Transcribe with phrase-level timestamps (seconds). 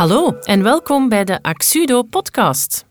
[0.00, 2.86] Hallo en welkom bij de Axudo podcast.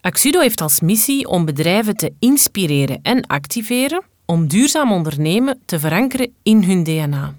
[0.00, 6.34] Axudo heeft als missie om bedrijven te inspireren en activeren om duurzaam ondernemen te verankeren
[6.42, 7.34] in hun DNA.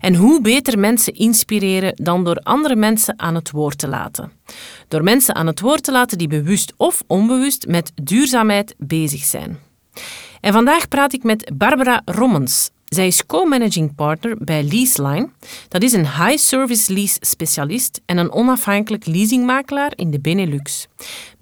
[0.00, 4.32] En hoe beter mensen inspireren dan door andere mensen aan het woord te laten.
[4.88, 9.58] Door mensen aan het woord te laten die bewust of onbewust met duurzaamheid bezig zijn.
[10.40, 15.28] En vandaag praat ik met Barbara Rommens, zij is co-managing partner bij Leaseline.
[15.68, 20.86] Dat is een high-service lease specialist en een onafhankelijk leasingmakelaar in de Benelux.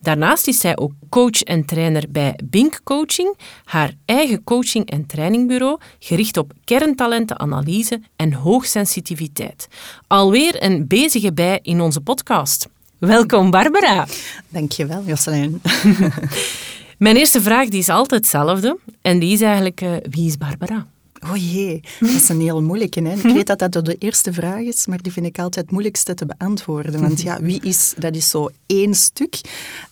[0.01, 5.79] Daarnaast is zij ook coach en trainer bij Bink Coaching, haar eigen coaching- en trainingbureau
[5.99, 9.69] gericht op kerntalentenanalyse en hoogsensitiviteit.
[10.07, 12.69] Alweer een bezige bij in onze podcast.
[12.99, 14.07] Welkom Barbara.
[14.49, 15.63] Dankjewel Jocelyn.
[16.99, 20.87] Mijn eerste vraag die is altijd hetzelfde en die is eigenlijk uh, wie is Barbara?
[21.31, 23.03] Oh jee, dat is een heel moeilijke.
[23.03, 23.15] Hè?
[23.15, 26.15] Ik weet dat dat de eerste vraag is, maar die vind ik altijd het moeilijkste
[26.15, 27.01] te beantwoorden.
[27.01, 29.41] Want ja, wie is, dat is zo één stuk.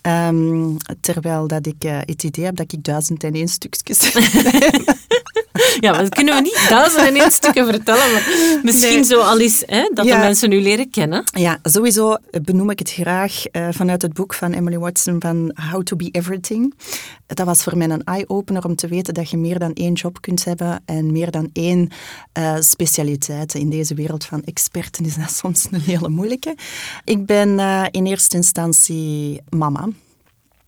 [0.02, 3.98] Um, terwijl dat ik uh, het idee heb dat ik duizend en één stukjes
[5.80, 8.12] Ja, maar dat kunnen we niet duizend en één stukken vertellen.
[8.12, 9.04] Maar misschien nee.
[9.04, 10.16] zo al eens hè, dat ja.
[10.16, 11.24] de mensen nu leren kennen.
[11.32, 15.82] Ja, sowieso benoem ik het graag uh, vanuit het boek van Emily Watson van How
[15.82, 16.74] to be Everything.
[17.26, 20.20] Dat was voor mij een eye-opener om te weten dat je meer dan één job
[20.20, 21.88] kunt hebben en meer dan één
[22.38, 23.54] uh, specialiteit.
[23.54, 26.56] In deze wereld van experten is dat soms een hele moeilijke.
[27.04, 29.88] Ik ben uh, in eerste instantie mama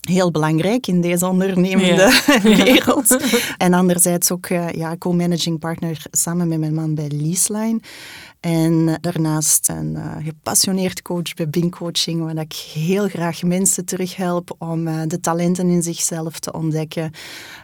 [0.05, 2.41] heel belangrijk in deze ondernemende ja.
[2.65, 3.17] wereld.
[3.59, 7.81] En anderzijds ook uh, ja, co-managing partner samen met mijn man bij Leaseline.
[8.45, 14.55] En daarnaast een uh, gepassioneerd coach bij Bing Coaching, waar ik heel graag mensen terughelp
[14.59, 17.11] om uh, de talenten in zichzelf te ontdekken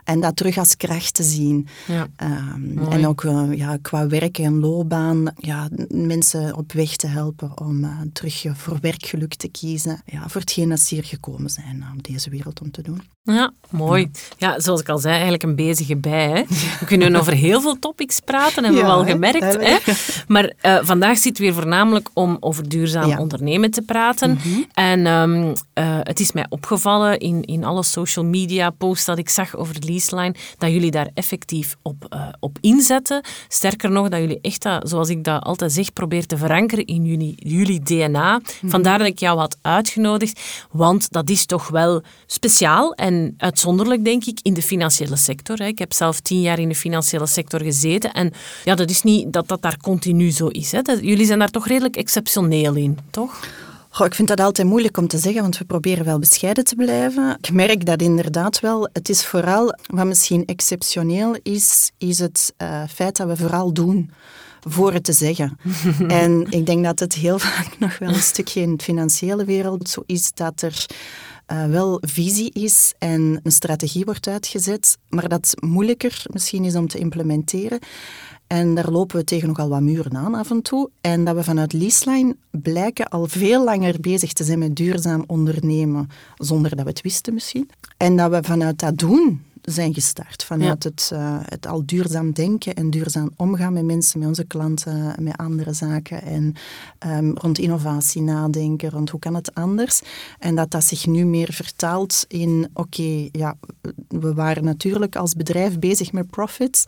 [0.04, 1.68] en dat terug als kracht te zien.
[1.86, 2.06] Ja.
[2.52, 7.86] Um, en ook ja, qua werk en loopbaan ja, mensen op weg te helpen om
[8.12, 10.02] terug voor werkgeluk te kiezen.
[10.04, 13.02] Ja, voor hetgeen dat ze hier gekomen zijn om deze wereld om te doen.
[13.22, 14.10] Ja, mooi.
[14.38, 16.28] Ja, zoals ik al zei, eigenlijk een bezige bij.
[16.28, 16.42] Hè.
[16.78, 19.56] We kunnen over heel veel topics praten, hebben ja, we al gemerkt.
[19.60, 19.76] Hè?
[20.28, 23.18] Maar uh, vandaag zit weer voornamelijk om over duurzaam ja.
[23.18, 24.30] ondernemen te praten.
[24.30, 24.66] Mm -hmm.
[24.72, 25.54] En um, uh,
[26.02, 30.34] het is mij opgevallen in, in alle social media posts dat ik zag over Leaseline,
[30.58, 33.24] dat jullie daar effectief op, uh, op inzetten.
[33.48, 37.04] Sterker nog, dat jullie echt, dat, zoals ik dat altijd zeg, probeert te verankeren in
[37.04, 38.38] jullie, jullie DNA.
[38.38, 38.70] Mm -hmm.
[38.70, 44.24] Vandaar dat ik jou had uitgenodigd, want dat is toch wel speciaal en uitzonderlijk, denk
[44.24, 45.60] ik, in de financiële sector.
[45.60, 48.32] Ik heb zelf tien jaar in de financiële sector gezeten en
[48.64, 50.59] ja, dat is niet dat dat daar continu zo is.
[50.70, 50.92] Hè.
[51.00, 53.40] Jullie zijn daar toch redelijk exceptioneel in, toch?
[53.92, 56.74] Goh, ik vind dat altijd moeilijk om te zeggen, want we proberen wel bescheiden te
[56.74, 57.36] blijven.
[57.40, 58.88] Ik merk dat inderdaad wel.
[58.92, 64.10] Het is vooral, wat misschien exceptioneel is, is het uh, feit dat we vooral doen
[64.68, 65.58] voor het te zeggen.
[66.08, 69.88] en ik denk dat het heel vaak nog wel een stukje in de financiële wereld
[69.88, 70.86] zo is dat er
[71.52, 76.88] uh, wel visie is en een strategie wordt uitgezet, maar dat moeilijker misschien is om
[76.88, 77.78] te implementeren.
[78.46, 80.90] En daar lopen we tegen nogal wat muren aan af en toe.
[81.00, 86.08] En dat we vanuit Leaseline blijken al veel langer bezig te zijn met duurzaam ondernemen,
[86.36, 87.70] zonder dat we het wisten misschien.
[87.96, 90.44] En dat we vanuit dat doen zijn gestart.
[90.44, 90.90] Vanuit ja.
[90.90, 95.36] het, uh, het al duurzaam denken en duurzaam omgaan met mensen, met onze klanten, met
[95.36, 96.22] andere zaken.
[96.22, 96.54] En
[97.06, 100.00] um, rond innovatie nadenken, rond hoe kan het anders.
[100.38, 103.56] En dat dat zich nu meer vertaalt in, oké, okay, ja,
[104.08, 106.84] we waren natuurlijk als bedrijf bezig met profits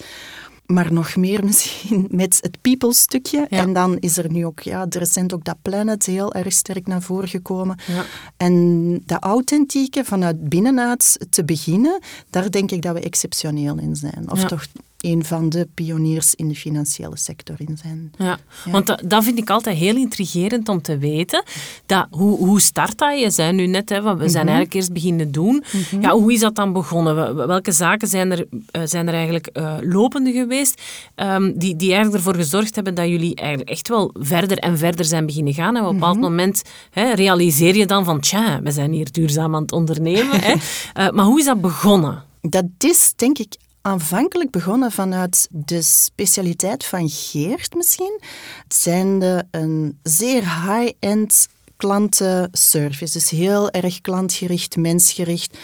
[0.73, 3.47] maar nog meer misschien met het people stukje.
[3.51, 3.59] Ja.
[3.59, 7.03] En dan is er nu ook, ja, recent ook dat planet heel erg sterk naar
[7.03, 7.77] voren gekomen.
[7.87, 8.05] Ja.
[8.37, 12.01] En dat authentieke vanuit binnenuit te beginnen,
[12.31, 14.31] daar denk ik dat we exceptioneel in zijn.
[14.31, 14.47] Of ja.
[14.47, 14.67] toch
[15.03, 18.13] een van de pioniers in de financiële sector in zijn.
[18.19, 18.71] Ja, ja.
[18.71, 21.45] want dat, dat, vind ik altijd heel intrigerend om te weten.
[21.87, 23.21] Dat, hoe, hoe start dat?
[23.21, 24.37] Je zei nu net, hè, we zijn mm -hmm.
[24.37, 25.65] eigenlijk eerst beginnen doen.
[25.73, 26.01] Mm -hmm.
[26.01, 27.37] ja, hoe is dat dan begonnen?
[27.47, 30.83] Welke zaken zijn er, uh, zijn er eigenlijk uh, lopende geweest
[31.17, 35.05] um, die, die eigenlijk ervoor gezorgd hebben dat jullie eigenlijk echt wel verder en verder
[35.05, 35.77] zijn beginnen gaan?
[35.77, 36.31] En op een bepaald mm -hmm.
[36.31, 40.41] moment hè, realiseer je dan van, tja, we zijn hier duurzaam aan het ondernemen.
[40.41, 40.53] hè.
[40.53, 42.25] Uh, maar hoe is dat begonnen?
[42.41, 48.21] Dat is denk ik aanvankelijk begonnen vanuit de specialiteit van Geert misschien.
[48.69, 53.13] Zijn de een zeer high-end klantenservice.
[53.13, 55.59] Dus heel erg klantgericht, mensgericht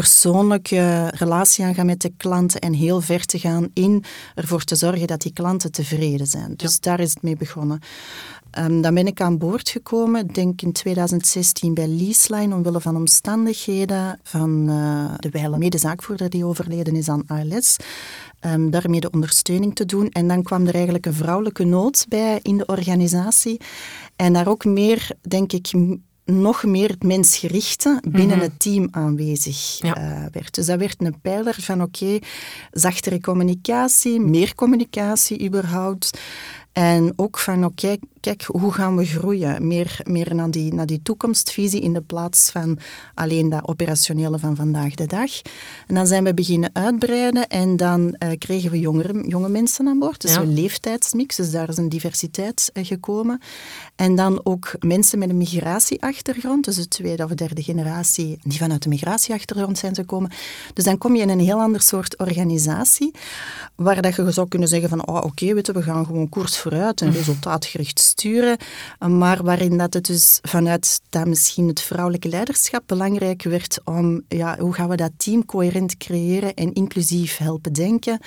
[0.00, 4.04] persoonlijke relatie aangaan met de klanten en heel ver te gaan in
[4.34, 6.54] ervoor te zorgen dat die klanten tevreden zijn.
[6.56, 6.78] Dus ja.
[6.80, 7.80] daar is het mee begonnen.
[8.58, 14.18] Um, dan ben ik aan boord gekomen, denk in 2016 bij Leaseline, omwille van omstandigheden
[14.22, 17.76] van uh, de wijle medezaakvoerder die overleden is aan ALS.
[18.40, 20.08] um, daarmee de ondersteuning te doen.
[20.08, 23.60] En dan kwam er eigenlijk een vrouwelijke nood bij in de organisatie.
[24.16, 25.72] En daar ook meer, denk ik,
[26.24, 28.46] nog meer het mensgerichte binnen mhm.
[28.46, 29.92] het team aanwezig eh,
[30.32, 30.54] werd.
[30.54, 32.18] Dus dat werd een pijler van oké,
[32.70, 36.18] zachtere communicatie, meer communicatie überhaupt.
[36.72, 39.66] En ook van, oké, kijk, hoe gaan we groeien?
[39.66, 42.78] Meer, meer naar, die, naar die toekomstvisie in de plaats van
[43.14, 45.30] alleen dat operationele van vandaag de dag.
[45.86, 49.98] En dan zijn we beginnen uitbreiden en dan uh, kregen we jongere, jonge mensen aan
[49.98, 50.20] boord.
[50.20, 53.40] Dus een leeftijdsmix, dus daar is een diversiteit uh, gekomen.
[53.96, 58.82] En dan ook mensen met een migratieachtergrond, dus de tweede of derde generatie, die vanuit
[58.82, 60.30] de migratieachtergrond zijn gekomen.
[60.74, 63.10] Dus dan kom je in een heel ander soort organisatie,
[63.74, 67.00] waar dat je zou kunnen zeggen van, oh, oké, okay, we gaan gewoon koers vooruit
[67.00, 68.56] en resultaatgericht sturen,
[68.98, 74.58] maar waarin dat het dus vanuit dat misschien het vrouwelijke leiderschap belangrijk werd om, ja,
[74.58, 78.18] hoe gaan we dat team coherent creëren en inclusief helpen denken.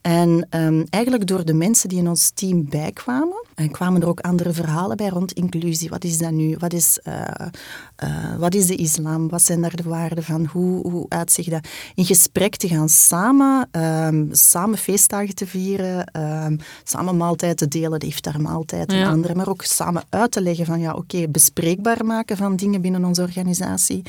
[0.00, 4.20] En um, eigenlijk door de mensen die in ons team bijkwamen, en kwamen er ook
[4.20, 5.88] andere verhalen bij rond inclusie.
[5.88, 6.56] Wat is dat nu?
[6.58, 7.46] Wat is, uh,
[8.04, 9.28] uh, wat is de islam?
[9.28, 10.46] Wat zijn daar de waarden van?
[10.52, 11.68] Hoe, hoe uitzicht dat?
[11.94, 18.00] In gesprek te gaan samen, um, samen feestdagen te vieren, um, samen maaltijden te delen,
[18.00, 22.36] de iftar-maaltijd en andere, maar ook samen uit te leggen van ja, oké, bespreekbaar maken
[22.36, 24.02] van dingen binnen onze organisatie.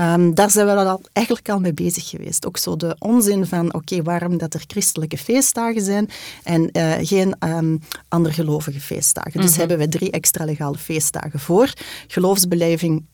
[0.00, 2.46] Um, daar zijn we al, eigenlijk al mee bezig geweest.
[2.46, 6.08] Ook zo de onzin van, oké, waarom dat er christelijke feestdagen zijn
[6.42, 9.40] en uh, geen um, andere gelovige feestdagen.
[9.40, 9.58] Dus mhm.
[9.58, 11.72] hebben we drie extra legale feestdagen voor.
[12.06, 13.04] Geloofsbeleving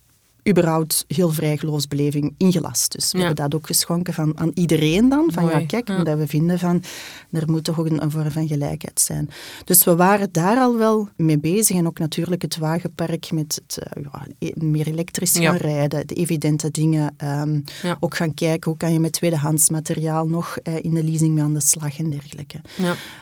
[0.49, 2.93] überhaupt heel vrij geloofsbeleving ingelast.
[2.93, 5.31] Dus we hebben dat ook geschonken van, aan iedereen dan.
[5.33, 6.83] Van ja, kijk, omdat we vinden van
[7.31, 9.31] er moet toch een, een, vorm van gelijkheid zijn.
[9.65, 11.77] Dus we waren daar al wel mee bezig.
[11.77, 16.71] En ook natuurlijk het wagenpark met het ja, e-, meer elektrisch gaan rijden, de evidente
[16.71, 17.15] dingen.
[17.25, 17.65] Um,
[18.01, 21.45] ook gaan kijken hoe kan je met tweedehands materiaal nog uh, in de leasing mee
[21.45, 22.61] aan de slag en dergelijke.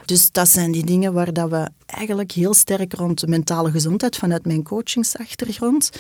[0.05, 4.47] Dus dat zijn die dingen waar dat we eigenlijk heel sterk rond mentale gezondheid vanuit
[4.47, 5.91] mijn coachingsachtergrond.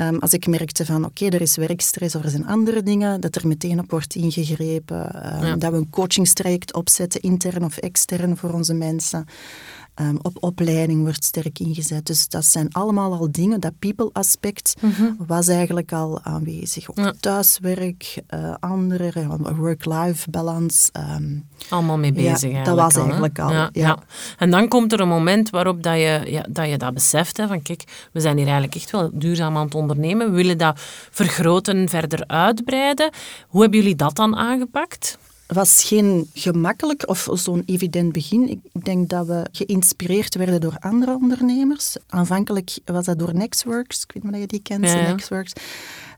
[0.00, 3.36] Um, als ik merkte van oké, er is werkstress of er zijn andere dingen, dat
[3.36, 5.26] er meteen op wordt ingegrepen.
[5.44, 9.26] Um, Dat we een coachingstraject opzetten, intern of extern voor onze mensen.
[10.00, 12.06] Um, op opleiding wordt sterk ingezet.
[12.06, 15.12] Dus dat zijn allemaal al dingen, dat people-aspect mhm.
[15.26, 16.90] was eigenlijk al aanwezig.
[16.90, 19.26] Ook thuiswerk, uh, andere,
[19.56, 20.90] work-life balance.
[21.16, 23.98] Um, allemaal mee bezig ja, Dat was eigenlijk al, ja, ja,
[24.38, 27.46] En dan komt er een moment waarop dat je, ja, dat, je dat beseft, hè,
[27.46, 30.30] van kijk, we zijn hier eigenlijk echt wel duurzaam aan het ondernemen.
[30.30, 30.80] We willen dat
[31.10, 33.10] vergroten, verder uitbreiden.
[33.48, 35.18] Hoe hebben jullie dat dan aangepakt?
[35.52, 38.48] Was geen gemakkelijk of zo'n evident begin.
[38.48, 41.96] Ik denk dat we geïnspireerd werden door andere ondernemers.
[42.06, 44.02] Aanvankelijk was dat door Nextworks.
[44.02, 45.52] Ik weet niet of je die kent, ja, Nextworks.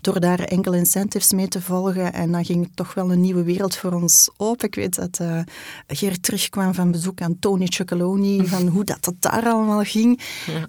[0.00, 2.12] Door daar enkele incentives mee te volgen.
[2.12, 4.67] En dan ging toch wel een nieuwe wereld voor ons open.
[4.67, 5.40] Ik weet dat uh,
[5.87, 10.20] Geert terugkwam van bezoek aan Tony Chocoloni, van hoe dat, dat daar allemaal ging.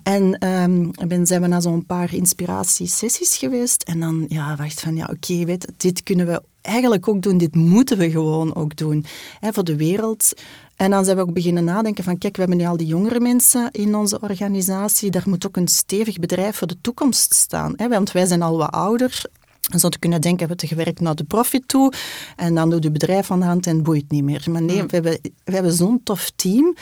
[0.04, 3.84] En um, ben, zijn we naar zo'n paar inspiratiesessies geweest.
[3.84, 7.56] En dan, ja, wacht van, ja, oké, weet dit kunnen we eigenlijk ook doen, dit
[7.56, 9.06] moeten we gewoon ook doen
[9.40, 10.34] hè, voor de wereld.
[10.76, 13.20] En dan zijn we ook beginnen nadenken van, kijk, we hebben nu al die jongere
[13.20, 17.74] mensen in onze organisatie, daar moet ook een stevig bedrijf voor de toekomst staan.
[17.76, 19.22] Hè, want wij zijn al wat ouder.
[19.70, 21.94] Dan zou kunnen denken, we hebben gewerkt naar de profit toe
[22.36, 24.44] en dan doet het bedrijf van de hand en boeit niet meer.
[24.52, 24.88] Maar nee, hmm.
[24.88, 26.76] we hebben, we hebben zo'n tof team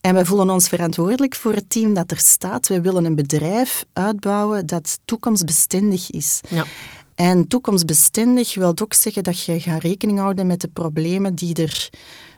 [0.00, 2.68] en we voelen ons verantwoordelijk voor het team dat er staat.
[2.68, 6.40] We willen een bedrijf uitbouwen dat toekomstbestendig is.
[6.48, 6.64] Ja.
[7.18, 11.88] En toekomstbestendig wil ook zeggen dat je gaat rekening houden met de problemen die er,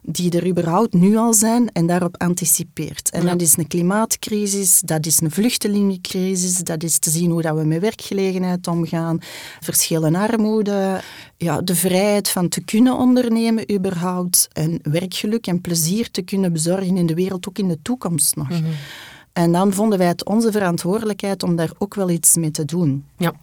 [0.02, 3.10] die er überhaupt nu al zijn en daarop anticipeert.
[3.10, 7.56] En dat is een klimaatcrisis, dat is een vluchtelingencrisis, dat is te zien hoe dat
[7.56, 9.18] we met werkgelegenheid omgaan,
[9.60, 11.00] verschillen armoede,
[11.36, 16.96] ja, de vrijheid van te kunnen ondernemen überhaupt en werkgeluk en plezier te kunnen bezorgen
[16.96, 18.48] in de wereld, ook in de toekomst nog.
[18.48, 18.64] Mhm.
[19.32, 23.04] En dan vonden wij het onze verantwoordelijkheid om daar ook wel iets mee te doen.
[23.16, 23.34] Ja.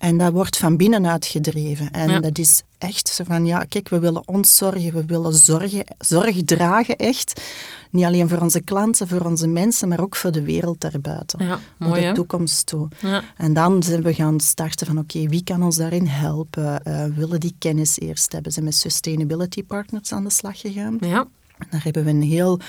[0.00, 1.90] En dat wordt van binnenuit gedreven.
[1.90, 5.84] En dat is echt zo van, ja, kijk, we willen ons zorgen, we willen zorgen,
[5.98, 7.42] zorg dragen echt.
[7.90, 11.46] Niet alleen voor onze klanten, voor onze mensen, maar ook voor de wereld daarbuiten.
[11.46, 12.88] Ja, mooi, de toekomst toe.
[13.00, 13.22] Ja.
[13.36, 16.80] En dan zijn we gaan starten van, oké, wie kan ons daarin helpen?
[16.84, 18.52] Uh, willen die kennis eerst hebben?
[18.52, 20.96] Zijn met sustainability partners aan de slag gegaan.
[21.00, 21.26] Ja.
[21.70, 22.60] Daar hebben we een heel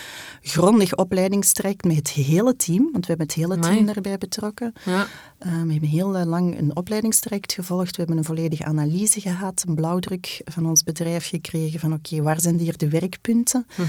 [0.41, 4.73] grondig opleidingstraject met het hele team, want we hebben het hele team daarbij betrokken.
[4.85, 5.07] Ja.
[5.45, 7.91] Uh, we hebben heel lang een opleidingstraject gevolgd.
[7.91, 12.41] We hebben een volledige analyse gehad, een blauwdruk van ons bedrijf gekregen van oké, waar
[12.41, 13.65] zijn hier de werkpunten?
[13.75, 13.87] Mhm.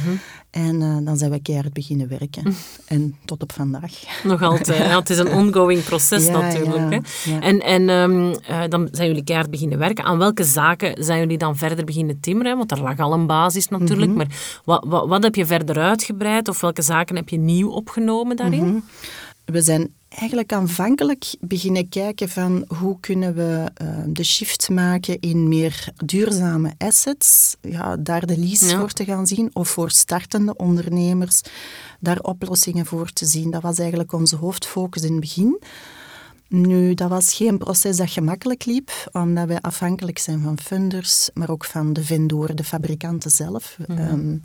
[0.50, 2.42] En uh, dan zijn we keihard beginnen werken.
[2.42, 2.54] Mhm.
[2.86, 3.92] En tot op vandaag.
[4.24, 4.78] Nog altijd.
[4.78, 7.04] ja, het is een ongoing proces natuurlijk.
[7.24, 7.38] Hè?
[7.38, 10.04] En, en um, uh, dan zijn jullie keihard beginnen werken.
[10.04, 12.56] Aan welke zaken zijn jullie dan verder beginnen timmeren?
[12.56, 14.10] Want er lag al een basis natuurlijk.
[14.10, 14.16] Mhm.
[14.16, 16.48] Maar wat, wat, wat, heb je verder uitgebreid?
[16.48, 18.84] Of welke zaken heb je nieuw opgenomen daarin?
[19.44, 25.48] We zijn eigenlijk aanvankelijk beginnen kijken van hoe kunnen we uh, de shift maken in
[25.48, 31.40] meer duurzame assets, ja, daar de lease voor te gaan zien, of voor startende ondernemers
[32.00, 33.50] daar oplossingen voor te zien.
[33.50, 35.60] Dat was eigenlijk onze hoofdfocus in het begin.
[36.52, 41.50] Nu, dat was geen proces dat gemakkelijk liep, omdat wij afhankelijk zijn van funders, maar
[41.50, 43.78] ook van de vendoren, de fabrikanten zelf.
[43.86, 44.42] Mm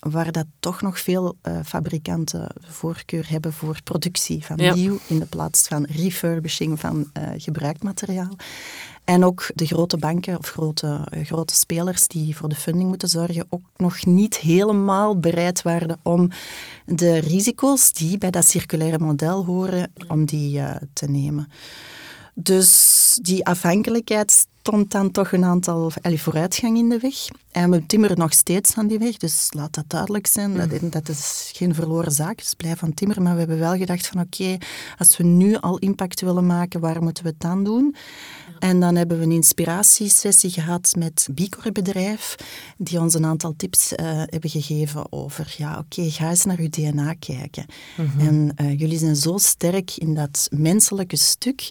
[0.00, 5.26] waar dat toch nog veel uh, fabrikanten voorkeur hebben voor productie van nieuw in de
[5.26, 8.36] plaats van refurbishing van uh, gebruikt materiaal.
[9.06, 13.08] En ook de grote banken of grote, uh, grote spelers die voor de funding moeten
[13.08, 16.30] zorgen, ook nog niet helemaal bereid waren om
[16.86, 21.48] de risico's die bij dat circulaire model horen, om die te nemen.
[22.34, 27.14] Dus die afhankelijkheid stond dan toch een aantal allee, vooruitgang in de weg.
[27.50, 30.54] En we timmeren nog steeds aan die weg, dus laat dat duidelijk zijn.
[30.54, 30.90] Dat, mm.
[30.90, 33.22] dat is geen verloren zaak, dus blijf aan timmeren.
[33.22, 34.56] Maar we hebben wel gedacht van oké,
[34.98, 37.96] als we nu al impact willen maken, waar moeten we het dan doen?
[38.58, 42.34] En dan hebben we een inspiratiesessie gehad met Bicor bedrijf,
[42.78, 46.68] die ons een aantal tips uh, hebben gegeven over, ja oké, ga eens naar uw
[46.68, 47.66] DNA kijken.
[47.96, 48.28] Mhm.
[48.28, 51.68] En uh, jullie zijn zo sterk in dat menselijke stuk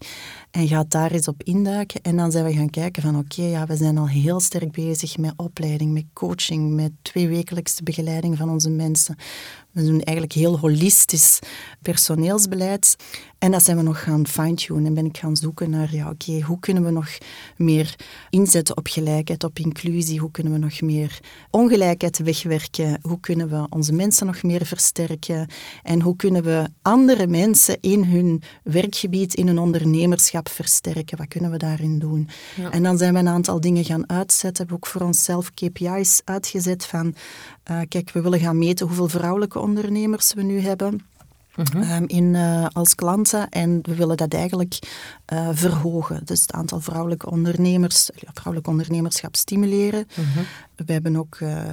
[0.51, 2.01] en gaat daar eens op induiken.
[2.01, 5.17] En dan zijn we gaan kijken van oké, ja, we zijn al heel sterk bezig
[5.17, 9.15] met opleiding, met coaching, met tweewekelijkse begeleiding van onze mensen.
[9.75, 11.39] We doen eigenlijk heel holistisch
[11.81, 12.95] personeelsbeleid.
[13.37, 14.85] En dat zijn we nog gaan fine-tunen.
[14.85, 17.07] En ben ik gaan zoeken naar, ja, oké, hoe kunnen we nog
[17.57, 17.95] meer
[18.29, 20.19] inzetten op gelijkheid, op inclusie?
[20.19, 22.99] Hoe kunnen we nog meer ongelijkheid wegwerken?
[23.01, 25.47] Hoe kunnen we onze mensen nog meer versterken?
[25.83, 31.17] En hoe kunnen we andere mensen in hun werkgebied, in hun ondernemerschap versterken?
[31.17, 32.29] Wat kunnen we daarin doen?
[32.71, 34.57] En dan zijn we een aantal dingen gaan uitzetten.
[34.57, 37.15] Hebben ook voor onszelf KPI's uitgezet van,
[37.71, 41.05] uh, kijk, we willen gaan meten hoeveel vrouwelijke ondernemers we nu hebben.
[41.55, 41.81] Mhm.
[41.81, 43.49] Ehm, in, uh, als klanten.
[43.49, 44.79] En we willen dat eigenlijk
[45.33, 46.25] uh, verhogen.
[46.25, 50.07] Dus het aantal vrouwelijke ondernemers, vrouwelijk ondernemerschap stimuleren.
[50.15, 50.43] Mhm.
[50.75, 51.69] We hebben ook uh,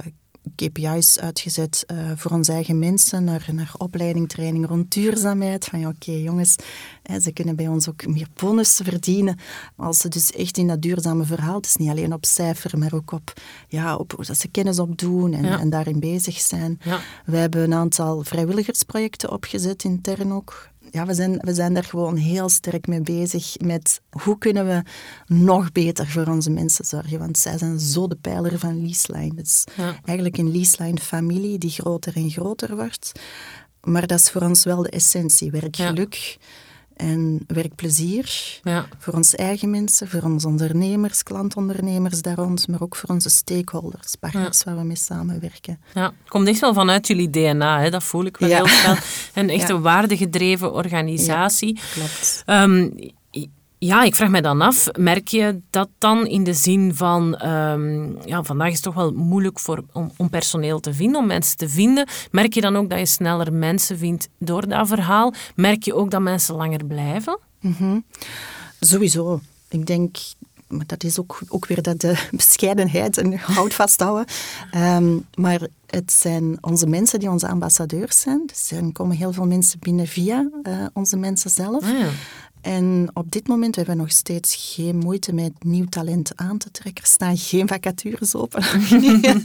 [0.55, 5.65] KPI's uitgezet uh, voor onze eigen mensen, naar, naar opleiding, training rond duurzaamheid.
[5.65, 6.55] Van ja, oké jongens,
[7.03, 9.39] hè, ze kunnen bij ons ook meer bonus verdienen.
[9.75, 13.11] Als ze dus echt in dat duurzame verhaal, is niet alleen op cijfer, maar ook
[13.11, 13.33] op,
[13.67, 16.79] ja, op dat ze kennis opdoen en, en daarin bezig zijn.
[16.83, 16.99] Ja.
[17.25, 22.15] We hebben een aantal vrijwilligersprojecten opgezet, intern ook ja, we, zijn, we zijn daar gewoon
[22.15, 24.83] heel sterk mee bezig met hoe kunnen we
[25.33, 27.19] nog beter voor onze mensen zorgen.
[27.19, 29.33] Want zij zijn zo de pijler van Leaseline.
[29.35, 29.63] Het is
[30.05, 33.11] eigenlijk een Leaseline-familie die groter en groter wordt.
[33.81, 35.51] Maar dat is voor ons wel de essentie.
[35.51, 36.13] Werkgeluk.
[36.13, 36.37] Ja
[36.95, 38.85] en werkplezier ja.
[38.97, 44.15] voor onze eigen mensen, voor onze ondernemers, klantondernemers daar rond, maar ook voor onze stakeholders,
[44.15, 45.79] partners waar we mee samenwerken.
[45.93, 47.89] Ja, het komt echt wel vanuit jullie DNA, hè?
[47.89, 48.95] dat voel ik wel heel veel.
[49.33, 51.79] Een echte waardegedreven organisatie.
[51.93, 52.43] klopt.
[52.45, 52.95] Um,
[53.85, 58.17] ja, ik vraag me dan af, merk je dat dan in de zin van, um,
[58.25, 61.57] ja, vandaag is het toch wel moeilijk voor, om, om, personeel te vinden, om mensen
[61.57, 62.07] te vinden.
[62.31, 65.33] Merk je dan ook dat je sneller mensen vindt door dat verhaal?
[65.55, 67.39] Merk je ook dat mensen langer blijven?
[67.59, 68.03] Mm
[68.79, 69.39] Sowieso.
[69.69, 70.17] Ik denk,
[70.67, 74.25] maar dat is ook, ook weer dat de bescheidenheid en hout vasthouden.
[74.75, 78.43] Um, maar het zijn onze mensen die onze ambassadeurs zijn.
[78.45, 81.83] Dus er komen heel veel mensen binnen via uh, onze mensen zelf.
[81.83, 82.09] Ah, ja.
[82.63, 86.71] En op dit moment hebben we nog steeds geen moeite met nieuw talent aan te
[86.71, 87.03] trekken.
[87.03, 88.63] Er staan geen vacatures open.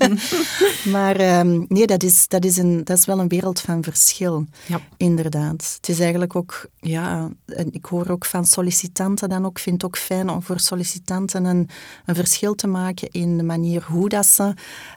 [0.97, 4.47] maar ehm, nee, dat is, dat, is een, dat is wel een wereld van verschil.
[4.67, 4.81] Ja.
[4.97, 5.75] Inderdaad.
[5.77, 9.91] Het is eigenlijk ook, ja, en ik hoor ook van sollicitanten dan ook, vind het
[9.91, 11.69] ook fijn om voor sollicitanten een,
[12.07, 14.55] een verschil te maken in de manier hoe dat ze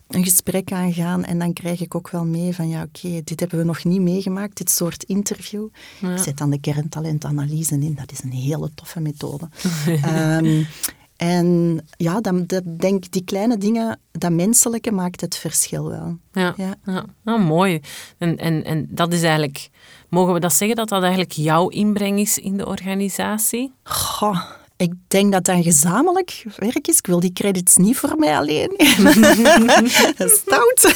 [0.07, 1.23] een gesprek aangaan.
[1.23, 4.01] En dan krijg ik ook wel mee van, ja, oké, dit hebben we nog niet
[4.01, 5.67] meegemaakt, dit soort interview.
[6.01, 9.49] Ik zet dan de kerntalentanalyse in, dat is een hele toffe methode.
[9.87, 10.67] um,
[11.17, 16.17] en ja, dan, dat, denk die kleine dingen, dat menselijke maakt het verschil wel.
[16.31, 16.75] Ja, ja.
[16.85, 17.05] ja.
[17.23, 17.81] Nou, mooi.
[18.17, 19.69] En, en, en dat is eigenlijk,
[20.09, 23.73] mogen we dat zeggen, dat dat eigenlijk jouw inbreng is in de organisatie?
[23.83, 24.41] Goh,
[24.81, 26.97] Ik denk dat dat een gezamenlijk werk is.
[26.97, 28.71] Ik wil die credits niet voor mij alleen.
[30.39, 30.95] Stout.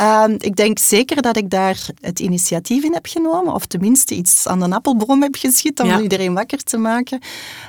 [0.00, 4.46] um, ik denk zeker dat ik daar het initiatief in heb genomen, of tenminste iets
[4.46, 7.20] aan de appelboom heb geschiet om iedereen wakker te maken.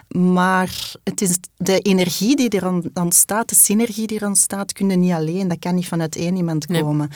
[0.08, 5.14] Maar het is de energie die er ontstaat, de synergie die er ontstaat, kunnen niet
[5.14, 5.48] alleen.
[5.48, 7.10] Dat kan niet vanuit één iemand komen.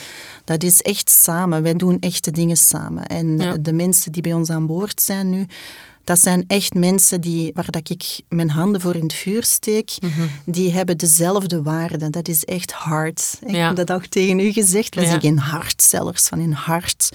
[0.44, 1.62] Dat is echt samen.
[1.62, 3.06] Wij doen echte dingen samen.
[3.06, 5.46] En de mensen die bij ons aan boord zijn nu,
[6.06, 9.90] dat zijn echt mensen die, waar dat ik mijn handen voor in het vuur steek,
[10.00, 10.26] mhm.
[10.44, 12.12] die hebben dezelfde waarden.
[12.12, 13.38] Dat is echt hard.
[13.46, 14.94] Ik heb dat ook tegen u gezegd.
[14.94, 17.10] Wij zijn geen hardsellers van in hart.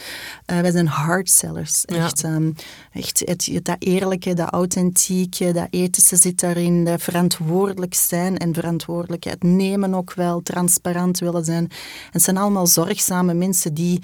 [0.52, 1.86] Uh, wij zijn hardsellers.
[1.86, 2.56] Echt, um,
[2.92, 6.86] echt het, dat eerlijke, dat authentieke, dat ethische zit daarin.
[6.86, 11.72] Dat verantwoordelijk zijn en verantwoordelijkheid nemen ook wel, transparant willen zijn.
[12.12, 14.02] het zijn allemaal zorgzame mensen die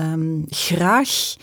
[0.00, 1.34] um, graag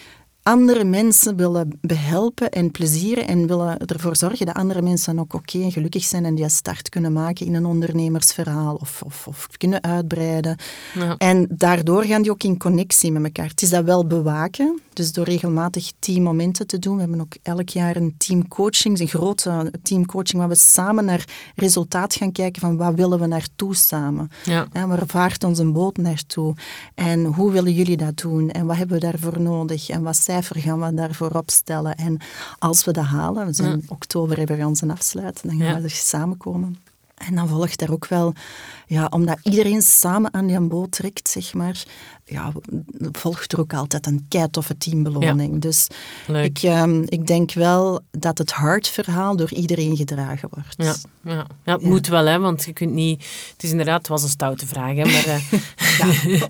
[0.44, 5.62] andere mensen willen behelpen en plezieren en willen ervoor zorgen dat andere mensen ook oké
[5.62, 9.84] en gelukkig zijn en die start kunnen maken in een ondernemersverhaal of, of, of kunnen
[9.84, 10.58] uitbreiden.
[10.94, 11.16] Ja.
[11.18, 13.48] En daardoor gaan die ook in connectie met elkaar.
[13.48, 16.96] Het is dat wel bewaken, dus door regelmatig teammomenten te doen.
[16.96, 21.26] We hebben ook elk jaar een teamcoaching, een grote teamcoaching waar we samen naar
[21.56, 24.32] resultaat gaan kijken van wat willen we naartoe samen.
[24.44, 24.68] Ja.
[24.72, 26.56] En waar vaart onze boot naartoe?
[26.96, 28.50] En hoe willen jullie dat doen?
[28.50, 29.90] En wat hebben we daarvoor nodig?
[29.90, 31.96] En wat cijfer gaan we daarvoor opstellen?
[31.96, 32.18] En
[32.60, 35.90] als we dat halen, in oktober hebben we ons een afsluiten, dan gaan we er
[35.90, 36.78] samenkomen.
[37.20, 38.34] En dan volgt er ook wel,
[38.88, 41.84] ja, omdat iedereen samen aan die boot trekt, zeg maar,
[42.30, 42.52] ja,
[43.12, 45.62] volgt er ook altijd een keitoffe teambeloning.
[45.62, 45.88] Dus
[46.28, 50.76] ik, um, ik denk wel dat het hartverhaal door iedereen gedragen wordt.
[50.78, 50.96] Ja,
[51.34, 51.46] ja.
[51.64, 53.26] ja het moet wel, hè, want je kunt niet...
[53.52, 55.42] Het is inderdaad, het was een stoute vraag, hè, maar...
[56.00, 56.42] Uh,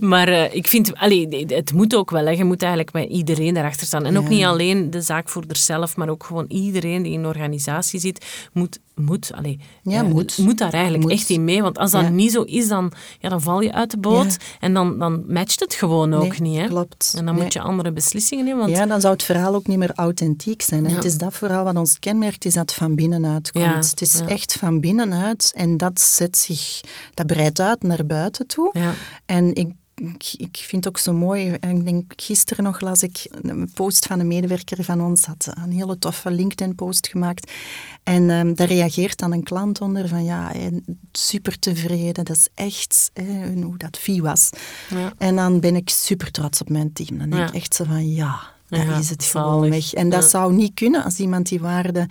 [0.10, 2.30] maar uh, ik vind, allee, het moet ook wel, hè.
[2.30, 4.04] Je moet eigenlijk met iedereen erachter staan.
[4.04, 8.00] En ook niet alleen de zaakvoerder zelf, maar ook gewoon iedereen die in een organisatie
[8.00, 10.38] zit, moet moet, allee, ja, uh, moet.
[10.38, 11.62] moet daar eigenlijk echt in mee.
[11.62, 14.36] Want als dat niet zo is, dan, ja, dan val je uit de boot.
[14.60, 16.58] En dan, dan matcht het gewoon ook niet.
[16.58, 16.66] Hè?
[16.66, 17.14] Klopt.
[17.16, 18.60] En dan moet je andere beslissingen nemen.
[18.60, 18.70] Want...
[18.76, 20.86] Ja, dan zou het verhaal ook niet meer authentiek zijn.
[20.86, 23.90] Het is dat verhaal wat ons kenmerkt, is dat het van binnenuit komt.
[23.90, 26.80] Het is echt van binnenuit en dat zet zich,
[27.14, 28.72] dat breidt uit naar buiten toe.
[29.26, 31.52] En ik ik, ik vind het ook zo mooi.
[31.52, 35.72] Ik denk, gisteren nog las ik een post van een medewerker van ons, had een
[35.72, 37.52] hele toffe LinkedIn-post gemaakt.
[38.02, 40.52] En um, daar reageert dan een klant onder van ja,
[41.12, 43.10] super tevreden, dat is echt
[43.62, 44.50] hoe dat vie was.
[44.90, 45.12] Ja.
[45.18, 47.18] En dan ben ik super trots op mijn team.
[47.18, 49.92] Dan denk ik echt zo van ja, dat is het gewoon weg.
[49.92, 52.08] En dat zou niet kunnen als iemand die waarde...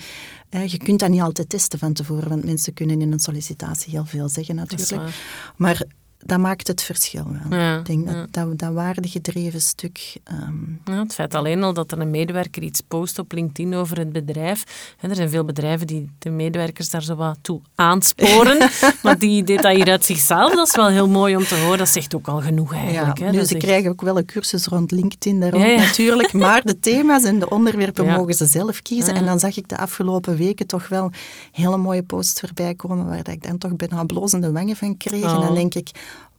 [0.65, 4.06] je kunt dat niet altijd testen van tevoren, want mensen kunnen in een sollicitatie heel
[4.06, 5.13] veel zeggen natuurlijk.
[5.56, 5.86] Maar
[6.26, 7.78] dat maakt het verschil wel.
[7.78, 10.16] ik denk dat, dat, dat waardegedreven stuk...
[10.32, 10.82] Um...
[10.86, 14.12] Ja, het feit alleen al dat er een medewerker iets post op LinkedIn over het
[14.12, 14.64] bedrijf.
[14.98, 18.70] Hè, er zijn veel bedrijven die de medewerkers daar zo wat toe aansporen.
[19.04, 21.78] maar die detailleert uit zichzelf, dat is wel heel mooi om te horen.
[21.78, 23.18] Dat zegt ook al genoeg eigenlijk.
[23.18, 26.34] Ja, hè, nu, ze krijgen ook wel een cursus rond LinkedIn daar natuurlijk.
[26.46, 29.16] Maar de thema's en de onderwerpen mogen ze zelf kiezen.
[29.16, 31.12] En dan zag ik de afgelopen weken toch wel
[31.52, 35.24] hele mooie posts voorbij komen waar ik dan toch bijna blozende wangen van kreeg.
[35.24, 35.56] En dan oh.
[35.56, 35.92] denk ik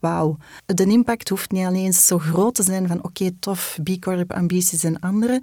[0.06, 0.36] wauw.
[0.66, 4.84] De impact hoeft niet alleen zo groot te zijn van oké, tof, B Corp ambities
[4.84, 5.42] en andere,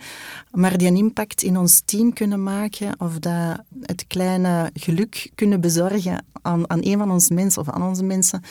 [0.51, 5.61] maar die een impact in ons team kunnen maken of dat het kleine geluk kunnen
[5.61, 8.41] bezorgen aan, aan een van onze mensen of aan onze mensen,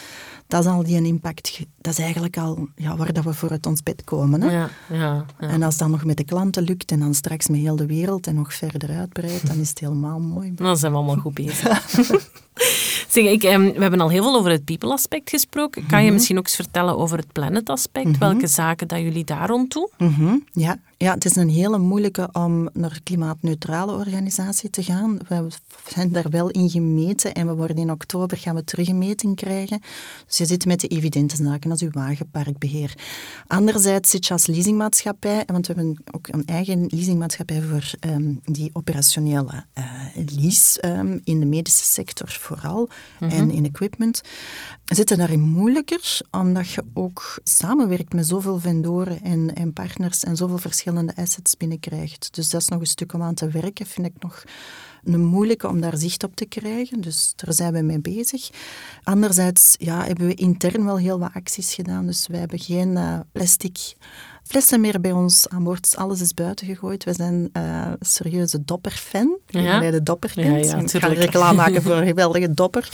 [0.47, 1.61] dat is al die een impact.
[1.81, 4.43] Dat is eigenlijk al ja, waar dat we voor uit ons bed komen.
[4.43, 4.51] Hè?
[4.51, 5.49] Ja, ja, ja.
[5.49, 8.27] En als dat nog met de klanten lukt en dan straks met heel de wereld
[8.27, 10.55] en nog verder uitbreidt, dan is het helemaal mooi.
[10.55, 11.91] Dan zijn we allemaal goed bezig.
[13.13, 15.87] Zeg, ik, um, we hebben al heel veel over het people-aspect gesproken.
[15.87, 16.15] Kan je mhm.
[16.15, 18.07] misschien ook eens vertellen over het planet-aspect?
[18.07, 18.19] Mhm.
[18.19, 19.89] Welke zaken dat jullie daar rond doen?
[19.99, 20.37] Mhm.
[20.53, 25.19] Ja, ja, het is een hele moeilijke om naar een klimaatneutrale organisatie te gaan.
[25.29, 25.47] We
[25.89, 29.37] zijn daar wel in gemeten en we worden in oktober gaan we terug een meting
[29.37, 29.81] krijgen.
[30.27, 32.95] Dus je zit met de evidente zaken als uw wagenparkbeheer.
[33.47, 38.71] Anderzijds zit je als leasingmaatschappij, want we hebben ook een eigen leasingmaatschappij voor um, die
[38.73, 39.85] operationele uh,
[40.37, 42.89] lease um, in de medische sector vooral
[43.21, 43.31] mhm.
[43.31, 44.21] en in equipment.
[44.85, 50.59] Zitten daarin moeilijker, omdat je ook samenwerkt met zoveel vendoren en, en partners en zoveel
[50.59, 52.35] verschillende verschillende assets binnenkrijgt.
[52.35, 54.45] Dus dat is nog een stuk om aan te werken, vind ik nog
[55.05, 57.01] een moeilijke om daar zicht op te krijgen.
[57.01, 58.51] Dus daar zijn we mee bezig.
[59.03, 62.07] Anderzijds ja, hebben we intern wel heel wat acties gedaan.
[62.07, 63.95] Dus wij hebben geen uh, plastic
[64.43, 65.97] flessen meer bij ons aan boord.
[65.97, 67.05] Alles is buiten gegooid.
[67.05, 69.39] We zijn uh, serieuze dopper-fan.
[69.47, 69.79] Ja.
[69.79, 72.89] Bij de dopper ja, ja, Ik ga reclame maken voor een geweldige dopper.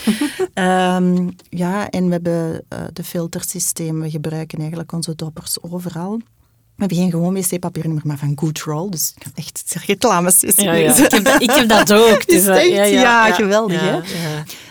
[0.55, 4.01] um, ja, en we hebben uh, de filtersysteem.
[4.01, 6.21] We gebruiken eigenlijk onze doppers overal.
[6.79, 8.91] We hebben geen gewoon wc-papier meer, maar van Good Roll.
[8.91, 10.95] Dus ik kan echt reclamesessie ja, ja.
[10.97, 12.27] Ik, heb dat, ik heb dat ook.
[12.33, 13.81] Dus, ja, ja, ja, geweldig.
[13.81, 13.99] hè?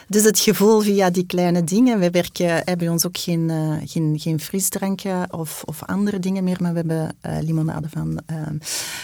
[0.10, 2.00] Dus het gevoel via die kleine dingen.
[2.00, 6.43] We werken, hebben bij ons ook geen, uh, geen, geen frisdranken of, of andere dingen
[6.43, 8.38] meer, maar we hebben uh, limonade van uh,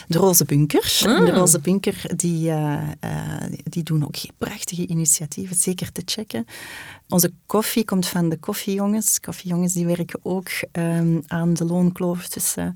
[0.07, 1.01] de Roze Bunker.
[1.05, 1.15] Mm.
[1.15, 2.51] En de Roze Bunker, die,
[3.63, 6.45] die doen ook prachtige initiatieven, zeker te checken.
[7.09, 9.19] Onze koffie komt van de koffiejongens.
[9.19, 12.75] Koffiejongens die werken ook um, aan de loonkloof tussen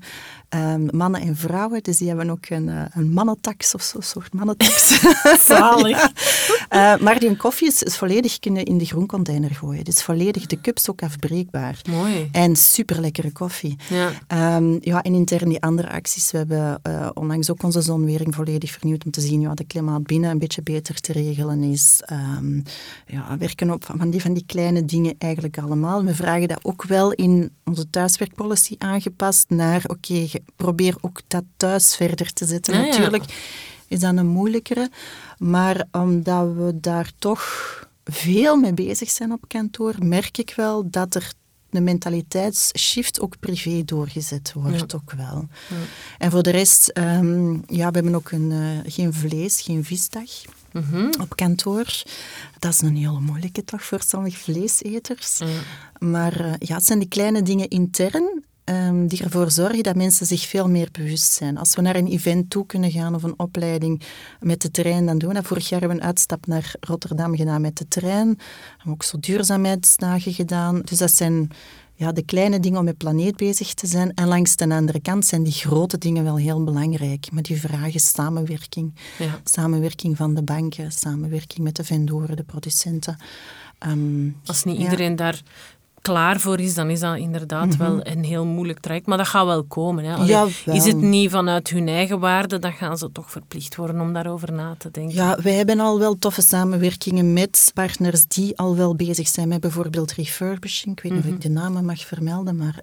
[0.54, 1.82] um, mannen en vrouwen.
[1.82, 5.00] Dus die hebben ook een, een mannentax of zo'n soort mannentax.
[5.46, 6.12] Zalig.
[6.70, 6.98] ja.
[7.00, 9.84] maar die koffie is, is volledig kunnen in de groencontainer gooien.
[9.84, 11.80] Dus volledig de cups ook afbreekbaar.
[11.90, 12.28] Mooi.
[12.32, 13.76] En super lekkere koffie.
[13.88, 14.56] Ja.
[14.56, 16.30] Um, ja, en intern die andere acties.
[16.30, 20.02] We hebben uh, onlangs ook onze zonwering volledig vernieuwd om te zien ja, de klimaat
[20.02, 22.02] binnen een beetje beter te regelen is.
[22.12, 22.62] Um,
[23.06, 26.04] ja, werken op van die, van die kleine dingen eigenlijk allemaal.
[26.04, 31.44] We vragen dat ook wel in onze thuiswerkpolicy aangepast naar oké, okay, probeer ook dat
[31.56, 32.74] thuis verder te zetten.
[32.74, 32.80] Ja.
[32.80, 33.24] Natuurlijk
[33.86, 34.90] is dat een moeilijkere,
[35.38, 37.42] maar omdat we daar toch
[38.04, 41.32] veel mee bezig zijn op kantoor, merk ik wel dat er
[41.70, 44.98] een mentaliteitsshift ook privé doorgezet wordt, Ja.
[44.98, 45.48] ook wel.
[45.68, 45.76] Ja.
[46.18, 50.30] En voor de rest, um, ja, we hebben ook een, uh, geen vlees, geen visdag
[50.72, 51.10] Mhm.
[51.20, 52.02] op kantoor.
[52.58, 55.40] Dat is een hele moeilijke toch voor sommige vleeseters.
[55.98, 60.26] Maar uh, ja, het zijn die kleine dingen intern um, die ervoor zorgen dat mensen
[60.26, 61.58] zich veel meer bewust zijn.
[61.58, 64.02] Als we naar een event toe kunnen gaan of een opleiding
[64.40, 65.46] met de trein, dan doen we dat.
[65.46, 68.28] Vorig jaar hebben we een uitstap naar Rotterdam gedaan met de trein.
[68.28, 68.42] We
[68.76, 70.80] hebben ook zo duurzaamheidsdagen gedaan.
[70.84, 71.50] Dus dat zijn
[71.94, 74.14] ja, de kleine dingen om met planeet bezig te zijn.
[74.14, 77.32] En langs de andere kant zijn die grote dingen wel heel belangrijk.
[77.32, 78.94] Maar die vragen samenwerking.
[79.18, 79.40] Ja.
[79.44, 83.16] Samenwerking van de banken, samenwerking met de vendoren, de producenten.
[83.86, 84.82] Um, Als niet ja.
[84.82, 85.42] iedereen daar
[86.02, 87.78] klaar voor is, dan is dat inderdaad Mhm.
[87.78, 89.06] wel een heel moeilijk traject.
[89.06, 90.04] Maar dat gaat wel komen.
[90.04, 90.14] Hè.
[90.14, 94.12] Allee, is het niet vanuit hun eigen waarde, dan gaan ze toch verplicht worden om
[94.12, 95.14] daarover na te denken.
[95.14, 99.60] Ja, wij hebben al wel toffe samenwerkingen met partners die al wel bezig zijn met
[99.60, 100.96] bijvoorbeeld refurbishing.
[100.96, 102.80] Ik weet niet of ik de namen mag vermelden, maar.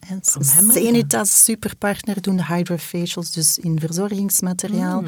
[0.69, 5.01] Zenitas, superpartner, doen de hydrofacials, dus in verzorgingsmateriaal.
[5.01, 5.07] Mm.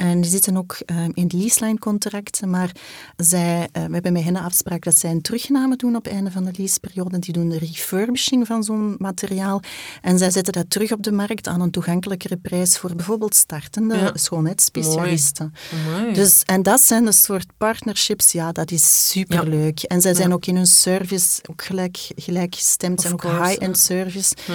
[0.00, 2.70] En die zitten ook uh, in de leaseline-contracten, maar
[3.16, 6.12] zij, uh, we hebben met hen de afspraak dat zij een terugname doen op het
[6.12, 7.18] einde van de leaseperiode.
[7.18, 9.62] Die doen de refurbishing van zo'n materiaal
[10.02, 13.96] en zij zetten dat terug op de markt aan een toegankelijkere prijs voor bijvoorbeeld startende
[13.96, 14.10] Ja.
[14.14, 15.54] schoonheidsspecialisten.
[15.90, 16.12] Mooi.
[16.14, 19.82] Dus, en dat zijn een soort partnerships, ja, dat is superleuk.
[19.82, 24.34] En zij zijn ook in hun service ook gelijk, gelijkgestemd, Of zijn ook high-end service.
[24.46, 24.54] Ja.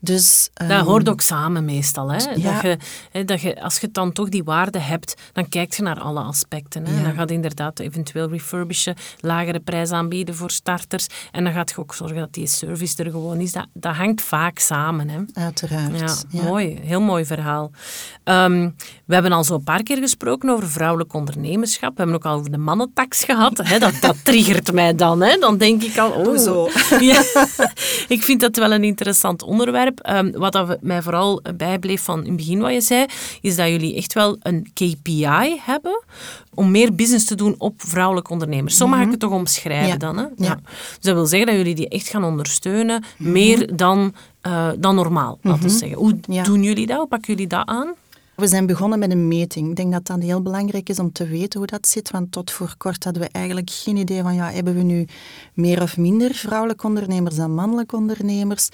[0.00, 2.12] Dus, Dat ehm, hoort ook samen meestal.
[2.12, 2.18] Hè?
[2.18, 2.78] Dat je,
[3.10, 6.20] hè, dat je, als je dan toch die waarde hebt, dan kijk je naar alle
[6.20, 6.86] aspecten.
[6.86, 6.96] Hè?
[6.96, 7.02] Ja.
[7.02, 11.06] Dan gaat inderdaad eventueel refurbishen, lagere prijs aanbieden voor starters.
[11.32, 13.52] En dan gaat je ook zorgen dat die service er gewoon is.
[13.52, 15.08] Dat, dat hangt vaak samen.
[15.08, 15.20] Hè?
[15.32, 15.98] Uiteraard.
[15.98, 16.42] Ja, ja.
[16.42, 16.78] mooi.
[16.82, 17.70] Heel mooi verhaal.
[18.24, 18.70] Ehm,
[19.04, 21.90] we hebben al zo een paar keer gesproken over vrouwelijk ondernemerschap.
[21.90, 23.60] We hebben ook al over de mannentax gehad.
[23.62, 23.78] Hè?
[23.78, 25.22] Dat, dat triggert mij dan.
[25.22, 25.38] Hè?
[25.38, 26.10] Dan denk ik al...
[26.10, 26.24] Oh.
[26.26, 26.68] Hoezo?
[27.00, 27.22] Ja,
[28.08, 30.00] ik vind dat wel een interessant onderwerp.
[30.00, 33.06] Ehm, wat dat mij vooral bijbleef van in het begin wat je zei,
[33.40, 36.02] is dat jullie echt wel een KPI hebben
[36.54, 38.76] om meer business te doen op vrouwelijke ondernemers.
[38.76, 39.96] Zo mag ik het toch omschrijven Ja.
[39.96, 40.16] dan.
[40.16, 40.24] Hè?
[40.36, 40.54] Ja.
[40.64, 45.38] Dus dat wil zeggen dat jullie die echt gaan ondersteunen, meer dan, eh, dan normaal,
[45.42, 45.98] laten we zeggen.
[45.98, 46.42] Hoe Ja.
[46.42, 46.96] doen jullie dat?
[46.98, 47.94] Hoe pakken jullie dat aan?
[48.34, 49.68] We zijn begonnen met een meting.
[49.70, 52.50] Ik denk dat dat heel belangrijk is om te weten hoe dat zit, want tot
[52.50, 55.06] voor kort hadden we eigenlijk geen idee van, ja, hebben we nu
[55.52, 58.68] meer of minder vrouwelijke ondernemers dan mannelijke ondernemers?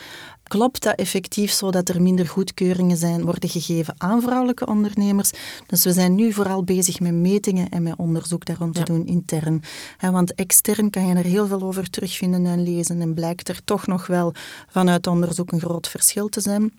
[0.51, 5.31] Klopt dat effectief zo dat er minder goedkeuringen zijn, worden gegeven aan vrouwelijke ondernemers?
[5.67, 8.85] Dus we zijn nu vooral bezig met metingen en met onderzoek daar rond te Ja.
[8.85, 9.63] doen intern.
[9.97, 13.61] Hè, want extern kan je er heel veel over terugvinden en lezen en blijkt er
[13.65, 14.33] toch nog wel
[14.69, 16.73] vanuit onderzoek een groot verschil te zijn.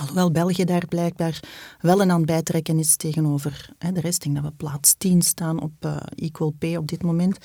[0.00, 1.40] Alhoewel België daar blijkbaar
[1.80, 4.24] wel een aan bijtrekken is tegenover de rest.
[4.24, 7.38] Ik denk dat we plaats 10 staan op eh, Equal Pay op dit moment.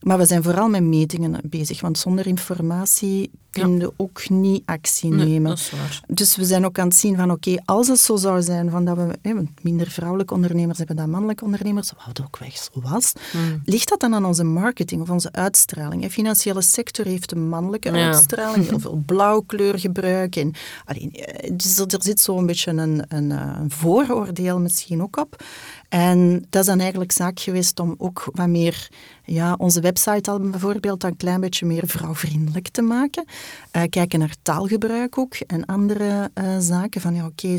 [0.00, 5.10] Maar we zijn vooral met metingen bezig, want zonder informatie kun je ook niet actie
[5.10, 5.48] Nee, nemen.
[5.50, 6.00] dat is waar.
[6.06, 8.84] Dus we zijn ook aan het zien van, oké, als het zo zou zijn van
[8.84, 13.12] dat we hè, minder vrouwelijke ondernemers hebben dan mannelijke ondernemers, wat ook weg zo was,
[13.30, 13.62] Hmm.
[13.64, 16.02] ligt dat dan aan onze marketing of onze uitstraling?
[16.02, 18.06] De financiële sector heeft een mannelijke Ja.
[18.06, 20.36] uitstraling, heel veel blauwkleurgebruik.
[20.36, 20.52] En,
[20.84, 25.42] allee, eh, dus er zit zo'n beetje een, een, eh, een vooroordeel misschien ook op.
[25.88, 28.88] En dat is dan eigenlijk zaak geweest om ook wat meer,
[29.24, 33.24] ja, onze website al bijvoorbeeld een klein beetje meer vrouwvriendelijk te maken.
[33.70, 37.56] Eh, kijken naar taalgebruik ook en andere eh, zaken van, ja, oké,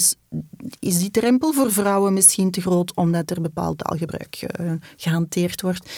[0.80, 5.90] is die drempel voor vrouwen misschien te groot omdat er bepaald taalgebruik uh, gehanteerd wordt.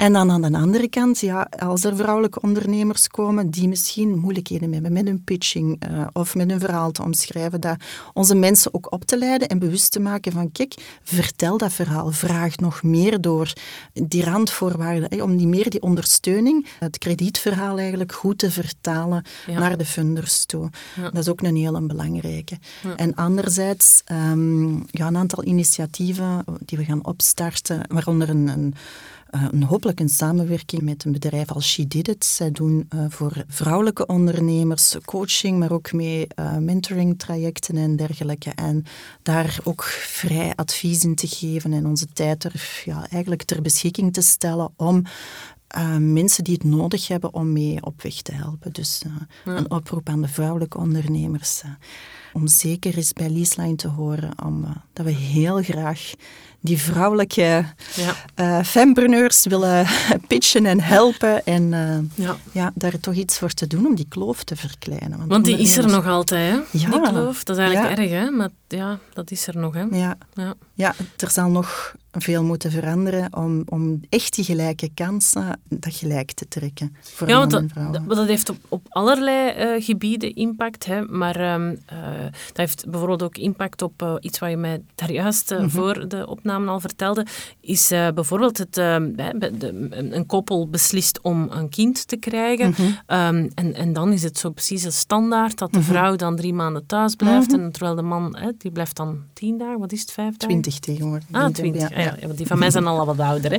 [0.00, 4.72] En dan aan de andere kant, ja, als er vrouwelijke ondernemers komen die misschien moeilijkheden
[4.72, 7.76] hebben met hun pitching uh, of met hun verhaal te omschrijven, dat
[8.12, 12.10] onze mensen ook op te leiden en bewust te maken van kijk, vertel dat verhaal,
[12.10, 13.52] vraag nog meer door
[13.92, 19.86] die randvoorwaarden, om die meer die ondersteuning, het kredietverhaal eigenlijk goed te vertalen naar de
[19.86, 20.70] funders toe.
[20.96, 22.58] Dat is ook een hele belangrijke.
[22.96, 28.74] En anderzijds, um, ja, een aantal initiatieven die we gaan opstarten, waaronder een, een
[29.30, 32.24] een, hopelijk een samenwerking met een bedrijf als She Did It.
[32.24, 38.50] Zij doen uh, voor vrouwelijke ondernemers coaching, maar ook mee uh, mentoring trajecten en dergelijke.
[38.50, 38.84] En
[39.22, 44.12] daar ook vrij advies in te geven en onze tijd er ja, eigenlijk ter beschikking
[44.12, 45.04] te stellen om
[45.76, 48.72] uh, mensen die het nodig hebben om mee op weg te helpen.
[48.72, 49.12] Dus uh,
[49.44, 49.56] ja.
[49.56, 51.62] een oproep aan de vrouwelijke ondernemers.
[51.64, 51.70] Uh,
[52.32, 56.12] om zeker eens bij Liesline te horen, om, dat we heel graag
[56.60, 58.14] die vrouwelijke ja.
[58.36, 59.86] uh, fempreneurs willen
[60.28, 61.46] pitchen en helpen.
[61.46, 62.36] En uh, ja.
[62.52, 62.72] ja.
[62.74, 65.18] daar toch iets voor te doen om die kloof te verkleinen.
[65.18, 66.78] Want, Want die is er nog altijd, hè?
[66.78, 66.90] Ja.
[66.90, 67.44] Die kloof.
[67.44, 68.30] Dat is eigenlijk erg, hè?
[68.30, 69.84] Maar ja, dat is er nog, hè?
[69.90, 70.16] Ja.
[70.80, 70.94] Ja.
[71.16, 76.48] er zal nog veel moeten veranderen om, om echt die gelijke kansen, dat gelijk te
[76.48, 81.54] trekken voor ja, want dat, dat, heeft op, op allerlei uh, gebieden impact, hè, maar
[81.54, 81.78] um, uh,
[82.46, 85.70] dat heeft bijvoorbeeld ook impact op uh, iets wat je mij daar juist mm -hmm.
[85.70, 87.26] voor de opname al vertelde,
[87.60, 93.36] is bijvoorbeeld het, ehm, de, een koppel beslist om een kind te krijgen mm -hmm.
[93.36, 95.92] um, en, en dan is het zo precies een standaard dat de mm -hmm.
[95.92, 99.58] vrouw dan drie maanden thuis blijft en terwijl de man, hè, die blijft dan tien
[99.58, 100.48] dagen, wat is het, vijf dagen?
[100.48, 101.26] Twintig tegenwoordig.
[101.30, 103.50] Ah, twintig, ja ja, want die van mij zijn al wat ouder.
[103.50, 103.58] Hè.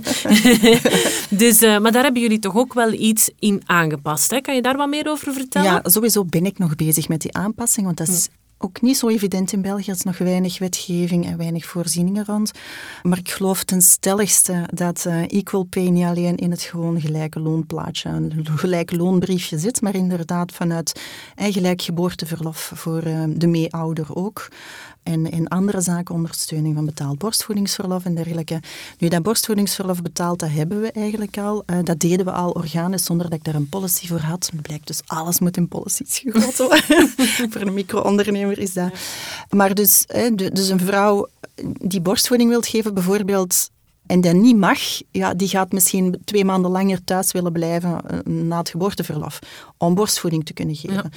[1.44, 4.32] dus, uh, maar daar hebben jullie toch ook wel iets in aangepast.
[4.32, 4.42] Hè?
[4.42, 5.72] Kan je daar wat meer over vertellen?
[5.72, 8.30] Ja, sowieso ben ik nog bezig met die aanpassing, want dat is
[8.64, 9.90] ook niet zo evident in België.
[9.90, 12.52] Er is nog weinig wetgeving en weinig voorzieningen rond.
[13.04, 17.40] Maar ik geloof ten stelligste dat uh, equal pay niet alleen in het gewoon gelijke
[17.40, 21.02] loonplaatje, een gelijk loonbriefje zit, maar inderdaad vanuit
[21.36, 24.48] gelijk geboorteverlof voor uh, de meeouder ook.
[25.04, 28.60] En in andere zaken ondersteuning van betaald borstvoedingsverlof en dergelijke.
[28.98, 31.64] Nu, dat borstvoedingsverlof betaald, dat hebben we eigenlijk al.
[31.66, 34.50] Uh, dat deden we al organisch zonder dat ik daar een policy voor had.
[34.52, 37.10] Het blijkt dus, alles moet in policies gegoten worden.
[37.52, 38.92] voor een micro-ondernemer is dat.
[39.50, 40.06] Maar dus,
[40.54, 41.28] dus een vrouw
[41.78, 43.70] die borstvoeding wil geven, bijvoorbeeld
[44.12, 44.80] en dat niet mag,
[45.12, 49.40] ja, die gaat misschien twee maanden langer thuis willen blijven eh, na het geboorteverlof
[49.78, 51.12] om borstvoeding te kunnen geven.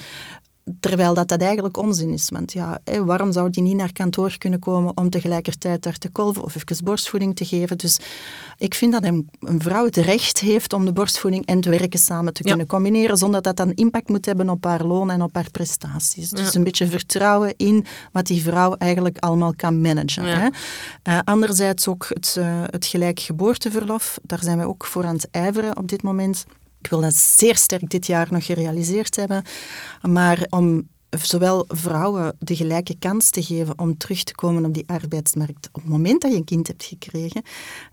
[0.81, 2.29] Terwijl dat, dat eigenlijk onzin is.
[2.29, 6.09] Want ja, hé, waarom zou die niet naar kantoor kunnen komen om tegelijkertijd daar te
[6.09, 7.79] kolven of even borstvoeding te geven?
[7.79, 7.99] Dus
[8.59, 11.99] ik vind dat een, een vrouw het recht heeft om de borstvoeding en het werken
[11.99, 15.23] samen te kunnen combineren, zonder dat dat een impact moet hebben op haar loon en
[15.23, 16.31] op haar prestaties.
[16.31, 20.25] Dus een beetje vertrouwen in wat die vrouw eigenlijk allemaal kan managen.
[20.25, 20.49] Hè?
[21.09, 24.19] Uh, anderzijds ook het, uh, het gelijk geboorteverlof.
[24.23, 26.45] Daar zijn we ook voor aan het ijveren op dit moment.
[26.85, 29.45] Ik wil dat zeer sterk dit jaar nog gerealiseerd hebben.
[30.03, 30.89] Maar om
[31.23, 35.69] zowel vrouwen de gelijke kans te geven om terug te komen op die arbeidsmarkt.
[35.73, 37.43] Op het moment dat je een kind hebt gekregen,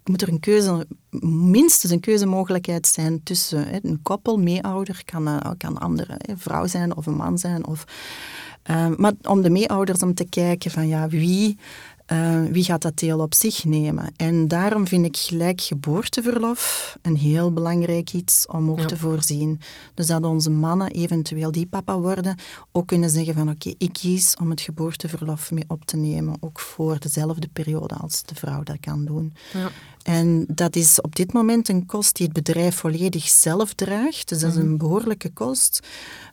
[0.03, 0.87] moet er een keuze,
[1.29, 6.95] minstens een keuzemogelijkheid zijn tussen hè, een koppel, meeouder, kan, uh, kan andere, vrouw zijn
[6.95, 7.67] of een man zijn.
[7.67, 7.83] Of,
[8.69, 11.57] uh, maar om de meeouders om te kijken van ja, wie
[12.11, 14.11] uh, wie gaat dat deel op zich nemen?
[14.15, 19.59] En daarom vind ik gelijk geboorteverlof een heel belangrijk iets om ook te voorzien.
[19.93, 22.37] Dus dat onze mannen, eventueel die papa worden,
[22.71, 26.59] ook kunnen zeggen van oké, ik kies om het geboorteverlof mee op te nemen, ook
[26.59, 29.33] voor dezelfde periode als de vrouw dat kan doen.
[29.53, 29.69] Ja.
[30.03, 34.29] En dat is op dit moment een kost die het bedrijf volledig zelf draagt.
[34.29, 34.65] Dus dat is mhm.
[34.65, 35.87] een behoorlijke kost.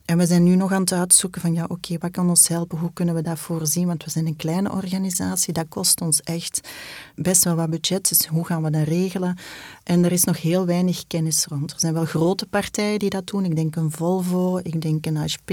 [0.08, 2.78] En we zijn nu nog aan het uitzoeken van ja, oké, wat kan ons helpen?
[2.78, 3.86] Hoe kunnen we dat voorzien?
[3.86, 5.52] Want we zijn een kleine organisatie.
[5.52, 6.68] Dat kost ons echt
[7.14, 8.08] best wel wat budget.
[8.08, 9.36] Dus hoe gaan we dat regelen?
[9.84, 11.72] En er is nog heel weinig kennis rond.
[11.72, 13.44] Er zijn wel grote partijen die dat doen.
[13.44, 15.50] Ik denk een Volvo, ik denk een HP.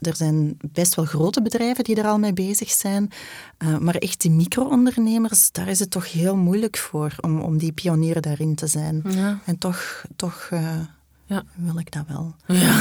[0.00, 3.10] Er zijn best wel grote bedrijven die er al mee bezig zijn.
[3.58, 7.72] Uh, maar echt die micro-ondernemers, daar is het toch heel moeilijk voor om, om die
[7.72, 9.02] pionieren daarin te zijn.
[9.08, 9.38] Ja.
[9.44, 10.04] En toch...
[10.16, 10.80] toch uh,
[11.26, 11.42] ja.
[11.54, 12.34] wil ik dat wel.
[12.46, 12.76] Ja.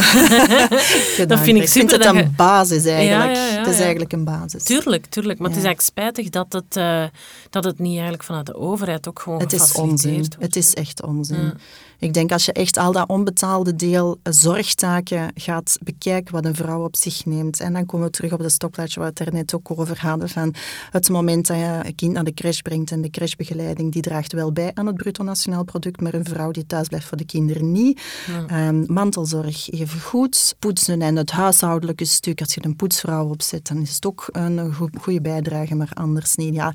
[1.27, 3.35] dat vind ik, ik vind het een basis eigenlijk.
[3.35, 4.63] Ja, ja, het is eigenlijk een basis.
[4.63, 5.39] Tuurlijk, tuurlijk.
[5.39, 7.05] Maar het is eigenlijk spijtig dat het, uh,
[7.49, 10.13] dat het niet eigenlijk vanuit de overheid ook gewoon Het is onzin.
[10.13, 10.35] Wordt.
[10.39, 11.53] Het is echt onzin.
[12.03, 16.55] Ik denk als je echt al dat onbetaalde deel eh, zorgtaken gaat bekijken wat een
[16.55, 17.59] vrouw op zich neemt.
[17.59, 20.01] En dan komen we terug op de stokplaatje waar we het er net ook over
[20.01, 20.29] hadden.
[20.29, 20.53] Van
[20.91, 24.33] het moment dat je een kind naar de crash brengt en de crashbegeleiding, die draagt
[24.33, 27.25] wel bij aan het bruto nationaal product, maar een vrouw die thuis blijft voor de
[27.25, 28.01] kinderen niet.
[28.47, 30.55] Ehm, mantelzorg even goed.
[30.59, 32.39] Poetsen en het huishoudelijke stuk.
[32.39, 36.53] Als je een poetsvrouw opzet, dan is het ook een goede bijdrage, maar anders niet.
[36.53, 36.73] Ja,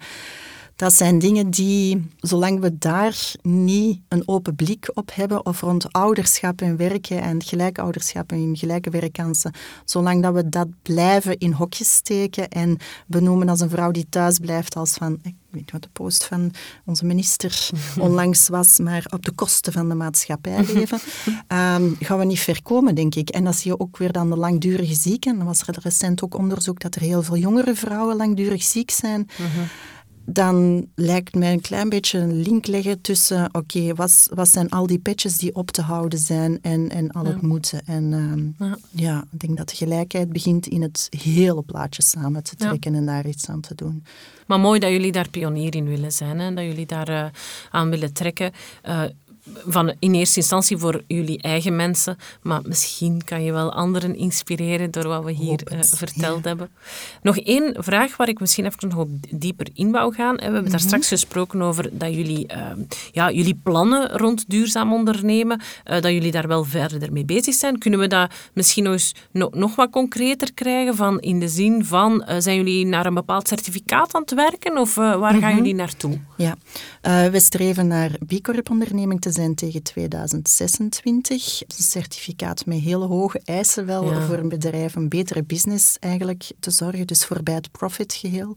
[0.78, 5.92] dat zijn dingen die, zolang we daar niet een open blik op hebben, of rond
[5.92, 9.52] ouderschap en werken en gelijk ouderschap en gelijke werkkansen,
[9.84, 14.38] zolang dat we dat blijven in hokjes steken en benoemen als een vrouw die thuis
[14.38, 16.52] blijft als van, ik weet niet wat de post van
[16.84, 20.98] onze minister onlangs was, maar op de kosten van de maatschappij leven,
[21.48, 23.28] um, gaan we niet ver komen, denk ik.
[23.28, 26.80] En als je ook weer dan de langdurige zieken, dan was er recent ook onderzoek
[26.80, 29.28] dat er heel veel jongere vrouwen langdurig ziek zijn.
[29.38, 29.62] Mhm
[30.30, 34.86] dan lijkt mij een klein beetje een link leggen tussen, oké, wat, wat zijn al
[34.86, 37.80] die petjes die op te houden zijn en, en al het moeten.
[37.84, 38.78] En ehm, ja.
[38.90, 39.24] ja.
[39.32, 43.26] ik denk dat de gelijkheid begint in het hele plaatje samen te trekken en daar
[43.26, 44.04] iets aan te doen.
[44.46, 46.54] Maar mooi dat jullie daar pionier in willen zijn, hè?
[46.54, 47.24] dat jullie daar uh,
[47.70, 48.52] aan willen trekken.
[48.88, 49.02] Uh,
[49.66, 54.90] van in eerste instantie voor jullie eigen mensen, maar misschien kan je wel anderen inspireren
[54.90, 56.70] door wat we hier uh, verteld hebben.
[57.22, 60.36] Nog één vraag waar ik misschien even nog dieper in wou gaan.
[60.36, 60.86] We hebben daar mhm.
[60.86, 62.70] straks gesproken over dat jullie, uh,
[63.12, 67.78] ja, jullie plannen rond duurzaam ondernemen, uh, dat jullie daar wel verder mee bezig zijn.
[67.78, 69.14] Kunnen we dat misschien nog, eens,
[69.50, 74.14] nog wat concreter krijgen van in de zin van, zijn jullie naar een bepaald certificaat
[74.14, 75.56] aan het werken of waar gaan mhm.
[75.56, 76.18] jullie naartoe?
[76.36, 76.56] Ja,
[77.02, 81.60] we streven naar B Corp onderneming te zijn tegen 2026.
[81.60, 86.70] Een certificaat met hele hoge eisen wel voor een bedrijf, een betere business eigenlijk te
[86.70, 88.56] zorgen, dus voorbij het profit geheel.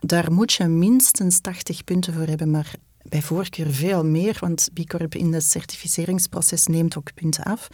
[0.00, 4.88] Daar moet je minstens 80 punten voor hebben, maar bij voorkeur veel meer, want B
[4.88, 7.68] Corp in het certificeringsproces neemt ook punten af.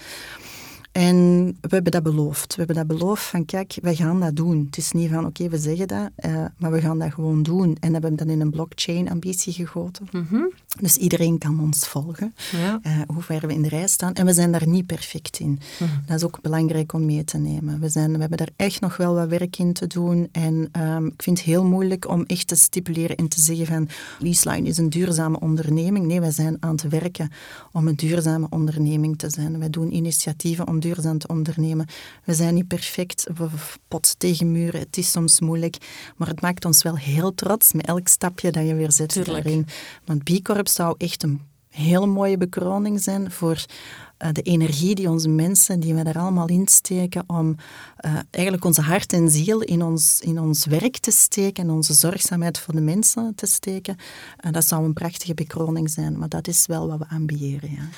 [0.97, 2.55] En we hebben dat beloofd.
[2.55, 4.65] We hebben dat beloofd van kijk, we gaan dat doen.
[4.67, 7.77] Het is niet van oké, we zeggen dat, uh, maar we gaan dat gewoon doen.
[7.81, 10.09] En we hebben dat in een blockchain-ambitie gegoten.
[10.13, 10.43] Mhm.
[10.81, 12.81] Dus iedereen kan ons volgen, ja.
[12.83, 14.15] uh, hoe ver we in de rij staan.
[14.15, 15.61] En we zijn daar niet perfect in.
[15.79, 15.91] Mhm.
[16.07, 17.81] Dat is ook belangrijk om mee te nemen.
[17.81, 20.29] We, zijn, we hebben daar echt nog wel wat werk in te doen.
[20.33, 23.89] En um, ik vind het heel moeilijk om echt te stipuleren en te zeggen van
[24.19, 26.07] Leaseline is een duurzame onderneming.
[26.07, 27.31] Nee, wij zijn aan het werken
[27.73, 29.59] om een duurzame onderneming te zijn.
[29.59, 31.87] Wij doen initiatieven om duurzaam te ondernemen.
[32.25, 33.49] We zijn niet perfect, we
[33.88, 35.77] pot tegen muren, het is soms moeilijk,
[36.16, 39.44] maar het maakt ons wel heel trots met elk stapje dat je weer zet Tuurlijk.
[39.44, 39.66] daarin.
[40.05, 43.64] Want B Corp zou echt een hele mooie bekroning zijn voor
[44.25, 47.57] uh, de energie die onze mensen, die we daar allemaal insteken, om
[48.05, 51.94] uh, eigenlijk onze hart en ziel in ons, in ons werk te steken en onze
[51.94, 53.96] zorgzaamheid voor de mensen te steken.
[54.44, 57.70] Uh, dat zou een prachtige bekroning zijn, maar dat is wel wat we ambiëren.
[57.70, 57.88] Ja.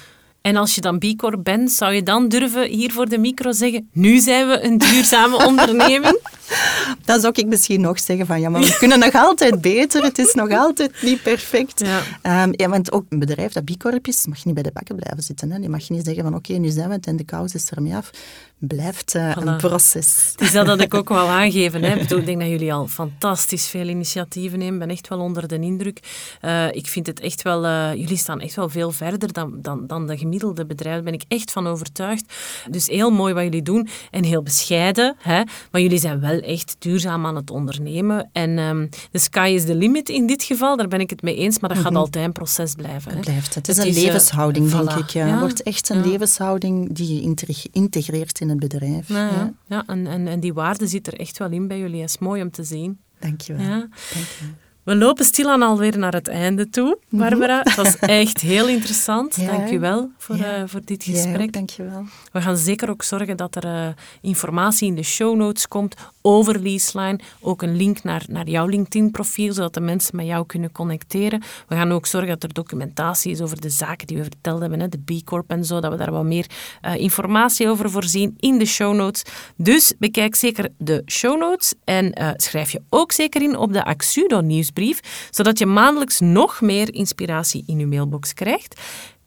[0.40, 3.53] En als je dan B Corp bent, zou je dan durven hier voor de micro
[3.53, 6.20] zeggen: Nu zijn we een duurzame onderneming?
[7.05, 10.03] Dan zou ik misschien nog zeggen: van ja, maar we kunnen nog altijd beter.
[10.03, 11.85] Het is nog altijd niet perfect.
[12.23, 12.43] Ja.
[12.43, 14.97] Um, ja want ook een bedrijf dat B Corp is, mag niet bij de bakken
[14.97, 15.51] blijven zitten.
[15.51, 15.59] Hè.
[15.59, 17.95] Je mag niet zeggen: van oké, nu zijn we het en de kous is ermee
[17.95, 18.11] af
[18.59, 20.29] blijft uh, een proces.
[20.31, 21.83] Het is dat dat ik ook wou aangeven.
[21.83, 21.95] Hè.
[22.19, 24.75] Ik denk dat jullie al fantastisch veel initiatieven nemen.
[24.75, 26.01] Ik ben echt wel onder de indruk.
[26.43, 27.65] Uh, ik vind het echt wel...
[27.65, 31.05] Uh, jullie staan echt wel veel verder dan, dan, dan de gemiddelde bedrijven.
[31.05, 32.35] Daar ben ik echt van overtuigd.
[32.71, 33.89] Dus heel mooi wat jullie doen.
[34.11, 35.17] En heel bescheiden.
[35.19, 35.43] Hè.
[35.71, 38.31] Maar jullie zijn wel echt duurzaam aan het ondernemen.
[38.33, 40.77] En um, the sky is the limit in dit geval.
[40.77, 41.59] Daar ben ik het mee eens.
[41.59, 42.01] Maar dat gaat mhm.
[42.01, 43.11] altijd een proces blijven.
[43.11, 43.16] Hè.
[43.16, 43.55] Het blijft.
[43.55, 45.11] Het is een levenshouding, denk ik.
[45.11, 45.27] Ja.
[45.27, 47.37] Het wordt echt een levenshouding die je
[47.72, 49.09] integreert in het bedrijf.
[49.09, 49.53] ja.
[49.66, 49.85] ja.
[49.87, 52.01] en, en, en die waarde zit er echt wel in bij jullie.
[52.01, 52.98] Dat is mooi om te zien.
[53.18, 53.64] Dankjewel.
[53.64, 53.79] Ja.
[53.79, 54.66] Dank je.
[54.88, 56.98] We lopen stilaan alweer naar het einde toe.
[57.09, 57.61] Barbara.
[57.64, 59.37] Het was echt heel interessant.
[59.37, 59.46] Ja.
[59.46, 61.40] Dank u wel voor, uh, voor dit gesprek.
[61.40, 62.05] Ja, dank je wel.
[62.33, 63.88] We gaan zeker ook zorgen dat er uh,
[64.20, 67.20] informatie in de show notes komt over Leaseline.
[67.40, 71.42] Ook een link naar, naar jouw LinkedIn-profiel, zodat de mensen met jou kunnen connecteren.
[71.68, 74.81] We gaan ook zorgen dat er documentatie is over de zaken die we verteld hebben,
[74.81, 76.46] hè, de B Corp en zo, dat we daar wat meer
[76.83, 79.22] uh, informatie over voorzien in de show notes.
[79.57, 84.40] Dus bekijk zeker de show notes en schrijf je ook zeker in op de Axudo
[84.79, 88.81] nieuwsbrief zodat je maandelijks nog meer inspiratie in je mailbox krijgt.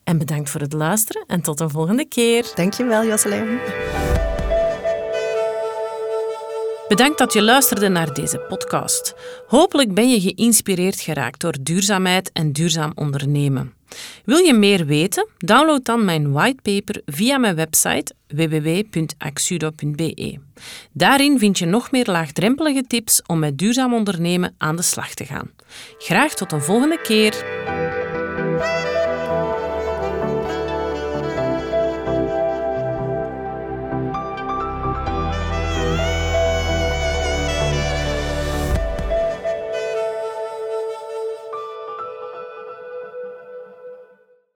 [0.04, 2.52] En bedankt voor het luisteren en tot een volgende keer.
[2.56, 3.60] Dankjewel, Jocelyn.
[6.88, 9.14] Bedankt dat je luisterde naar deze podcast.
[9.48, 13.74] Hopelijk ben je geïnspireerd geraakt door duurzaamheid en duurzaam ondernemen.
[14.26, 15.28] Wil je meer weten?
[15.38, 20.40] Download dan mijn whitepaper via mijn website www.axudo.be.
[20.92, 25.26] Daarin vind je nog meer laagdrempelige tips om met duurzaam ondernemen aan de slag te
[25.26, 25.52] gaan.
[25.98, 27.61] Graag tot een volgende keer.